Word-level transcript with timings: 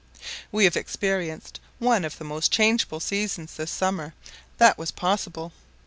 We 0.51 0.63
have 0.63 0.75
experienced 0.75 1.59
one 1.77 2.03
of 2.03 2.17
the 2.17 2.23
most 2.23 2.51
changeable 2.51 2.99
seasons 2.99 3.53
this 3.53 3.69
summer 3.69 4.15
that 4.57 4.75
was 4.79 4.89
possible. 4.89 5.53